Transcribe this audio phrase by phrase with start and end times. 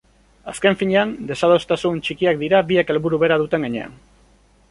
[0.51, 3.93] Azken finean, desadostasun txikiak dira biek helburu bera duten heinean.